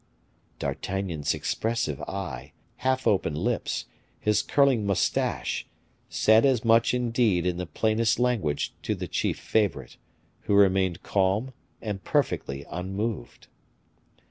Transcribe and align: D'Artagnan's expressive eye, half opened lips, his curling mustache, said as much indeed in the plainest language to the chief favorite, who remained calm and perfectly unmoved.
D'Artagnan's 0.57 1.35
expressive 1.35 2.01
eye, 2.01 2.53
half 2.77 3.05
opened 3.05 3.37
lips, 3.37 3.85
his 4.19 4.41
curling 4.41 4.83
mustache, 4.83 5.67
said 6.09 6.43
as 6.43 6.65
much 6.65 6.95
indeed 6.95 7.45
in 7.45 7.57
the 7.57 7.67
plainest 7.67 8.17
language 8.17 8.73
to 8.81 8.95
the 8.95 9.07
chief 9.07 9.37
favorite, 9.37 9.97
who 10.45 10.55
remained 10.55 11.03
calm 11.03 11.53
and 11.83 12.03
perfectly 12.03 12.65
unmoved. 12.71 13.45